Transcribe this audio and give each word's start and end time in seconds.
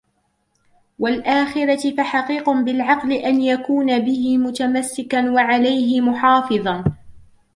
وَالْآخِرَةِ 0.99 1.95
فَحَقِيقٌ 1.95 2.49
بِالْعَقْلِ 2.49 3.13
أَنْ 3.13 3.41
يَكُونَ 3.41 3.99
بِهِ 3.99 4.37
مُتَمَسِّكًا 4.37 5.31
وَعَلَيْهِ 5.31 6.01
مُحَافِظًا 6.01 6.83